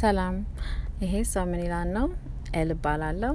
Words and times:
ሰላም 0.00 0.36
ይሄ 1.04 1.14
ሰምኒላን 1.34 1.88
ነው 1.98 2.08
ኤል 2.60 2.72
እባላለሁ 2.76 3.34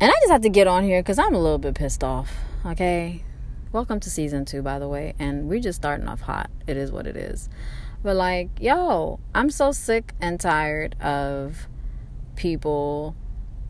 and 0.00 0.10
I 0.14 0.16
just 0.22 0.32
have 0.34 0.44
to 0.46 0.52
get 0.58 0.68
on 0.72 0.82
here 0.88 1.00
because 1.02 1.18
I'm 1.22 1.36
a 1.38 1.40
little 1.44 1.62
bit 1.64 1.74
pissed 1.78 2.04
off 2.10 2.28
okay 2.72 2.98
welcome 3.76 3.98
to 4.04 4.10
season 4.18 4.42
two 4.50 4.60
by 4.68 4.76
the 4.82 4.88
way 4.92 5.06
and 5.24 5.34
we're 5.48 5.64
just 5.68 5.78
starting 5.82 6.06
off 6.12 6.20
hot 6.28 6.50
it 6.72 6.76
is 6.82 6.88
what 6.96 7.06
it 7.12 7.16
is 7.30 7.38
but 8.04 8.14
like 8.26 8.50
yo 8.68 8.76
I'm 9.38 9.50
so 9.60 9.66
sick 9.86 10.06
and 10.26 10.36
tired 10.38 10.92
of 11.16 11.66
people 12.44 13.16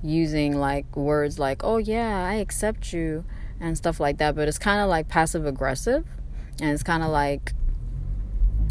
using 0.03 0.53
like 0.67 0.89
words 1.11 1.39
like 1.47 1.63
oh 1.71 1.79
yeah 1.95 2.13
I 2.33 2.35
accept 2.35 2.93
you 2.93 3.25
and 3.65 3.73
stuff 3.83 3.99
like 4.07 4.19
that 4.19 4.35
but 4.39 4.47
it's 4.51 4.63
kind 4.69 4.83
of 4.83 4.89
like 4.97 5.09
passive 5.09 5.47
aggressive 5.47 6.05
and 6.61 6.71
it's 6.75 6.87
kind 6.93 7.03
of 7.03 7.11
like 7.23 7.45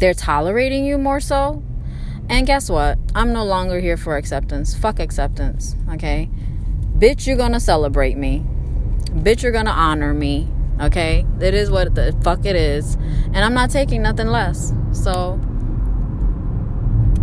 they're 0.00 0.14
tolerating 0.14 0.84
you 0.90 0.96
more 1.08 1.20
so 1.32 1.40
and 2.29 2.47
guess 2.47 2.69
what? 2.69 2.97
I'm 3.15 3.33
no 3.33 3.43
longer 3.43 3.79
here 3.79 3.97
for 3.97 4.17
acceptance. 4.17 4.75
Fuck 4.75 4.99
acceptance, 4.99 5.75
okay? 5.91 6.29
Bitch, 6.97 7.27
you're 7.27 7.37
gonna 7.37 7.59
celebrate 7.59 8.17
me. 8.17 8.45
Bitch, 9.11 9.43
you're 9.43 9.51
gonna 9.51 9.71
honor 9.71 10.13
me, 10.13 10.49
okay? 10.81 11.25
It 11.39 11.53
is 11.53 11.69
what 11.69 11.95
the 11.95 12.15
fuck 12.23 12.45
it 12.45 12.55
is. 12.55 12.95
And 12.95 13.37
I'm 13.37 13.53
not 13.53 13.69
taking 13.69 14.01
nothing 14.01 14.27
less. 14.27 14.73
So, 14.91 15.39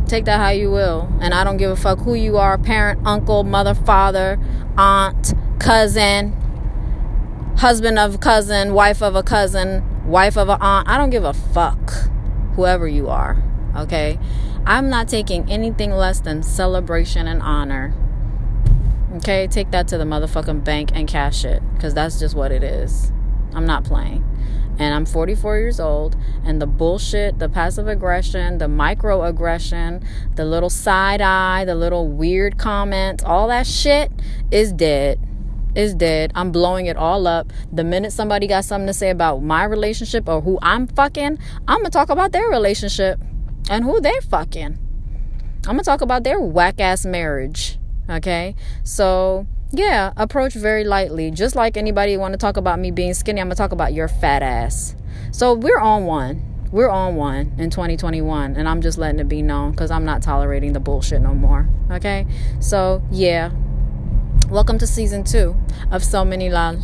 take 0.06 0.25
that 0.25 0.39
how 0.39 0.51
you 0.51 0.70
will. 0.70 1.09
And 1.20 1.33
I 1.33 1.45
don't 1.45 1.56
give 1.56 1.70
a 1.70 1.77
fuck 1.77 2.01
who 2.01 2.14
you 2.14 2.37
are 2.37 2.59
parent, 2.59 3.01
uncle, 3.06 3.45
mother, 3.45 3.75
father, 3.75 4.39
aunt, 4.77 5.34
cousin, 5.59 6.33
husband 7.56 7.98
of 7.98 8.17
a 8.17 8.19
cousin, 8.19 8.75
wife 8.75 9.03
of 9.03 9.14
a 9.14 9.23
cousin, 9.23 9.84
wife 10.06 10.37
of 10.37 10.48
an 10.48 10.59
aunt. 10.61 10.89
I 10.89 10.97
don't 10.97 11.11
give 11.11 11.25
a 11.25 11.33
fuck 11.33 11.92
whoever 12.56 12.89
you 12.89 13.09
are, 13.09 13.42
okay? 13.77 14.19
I'm 14.66 14.91
not 14.91 15.09
taking 15.09 15.51
anything 15.51 15.91
less 15.91 16.20
than 16.20 16.42
celebration 16.42 17.27
and 17.27 17.42
honor. 17.42 17.95
Okay, 19.17 19.47
take 19.48 19.70
that 19.72 19.89
to 19.89 19.98
the 19.98 20.05
motherfucking 20.05 20.64
bank 20.64 20.91
and 20.95 21.08
cash 21.08 21.45
it 21.45 21.62
because 21.75 21.95
that's 21.95 22.19
just 22.20 22.34
what 22.34 22.53
it 22.53 22.62
is. 22.62 23.12
I'm 23.55 23.67
not 23.67 23.84
playing. 23.84 24.25
And 24.78 24.95
I'm 24.95 25.05
44 25.05 25.58
years 25.58 25.78
old, 25.78 26.17
and 26.42 26.62
the 26.62 26.67
bullshit, 26.67 27.39
the 27.39 27.48
passive 27.50 27.86
aggression, 27.86 28.58
the 28.58 28.67
microaggression, 28.67 30.02
the 30.36 30.45
little 30.45 30.70
side 30.70 31.20
eye, 31.20 31.67
the 31.67 31.75
little 31.75 32.08
weird 32.08 32.56
comments, 32.56 33.23
all 33.23 33.48
that 33.48 33.67
shit 33.67 34.11
is 34.50 34.73
dead. 34.73 35.20
Is 35.75 35.95
dead. 35.95 36.33
I'm 36.34 36.50
blowing 36.50 36.86
it 36.86 36.97
all 36.97 37.27
up. 37.27 37.52
The 37.70 37.84
minute 37.84 38.12
somebody 38.12 38.47
got 38.47 38.64
something 38.64 38.86
to 38.89 38.95
say 38.95 39.11
about 39.11 39.42
my 39.42 39.64
relationship 39.64 40.28
or 40.28 40.41
who 40.41 40.58
I'm 40.62 40.86
fucking, 40.86 41.39
I'm 41.69 41.78
gonna 41.78 41.91
talk 41.91 42.11
about 42.11 42.33
their 42.33 42.48
relationship 42.48 43.20
and 43.71 43.85
who 43.85 44.01
they 44.01 44.19
fucking. 44.29 44.79
I'm 45.67 45.77
gonna 45.77 45.85
talk 45.85 46.03
about 46.03 46.25
their 46.25 46.41
whack 46.41 46.81
ass 46.81 47.07
marriage. 47.07 47.79
Okay, 48.11 48.57
so 48.83 49.47
yeah, 49.71 50.13
approach 50.17 50.55
very 50.55 50.85
lightly. 50.85 51.31
Just 51.31 51.55
like 51.55 51.77
anybody 51.77 52.17
want 52.17 52.33
to 52.33 52.39
talk 52.39 52.57
about 52.57 52.81
me 52.81 52.91
being 52.91 53.15
skinny, 53.15 53.41
I'm 53.41 53.47
gonna 53.47 53.55
talk 53.55 53.73
about 53.73 53.95
your 53.95 54.09
fat 54.09 54.43
ass. 54.43 54.97
So 55.31 55.55
we're 55.55 55.79
on 55.79 56.05
one. 56.05 56.45
We're 56.73 56.91
on 56.91 57.17
one 57.17 57.55
in 57.59 57.71
2021, 57.71 58.57
and 58.57 58.69
I'm 58.69 58.81
just 58.81 58.98
letting 58.98 59.21
it 59.21 59.29
be 59.29 59.43
known 59.43 59.71
because 59.73 59.91
I'm 59.91 60.05
not 60.05 60.23
tolerating 60.23 60.73
the 60.73 60.81
bullshit 60.81 61.21
no 61.21 61.35
more. 61.35 61.69
Okay, 61.91 62.27
so 62.61 63.03
yeah, 63.11 63.53
welcome 64.48 64.79
to 64.79 64.87
season 64.87 65.23
two 65.23 65.57
of 65.91 66.05
So 66.05 66.25
Many 66.25 66.51
Lal. 66.51 66.81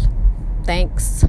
Thanks. 0.64 1.24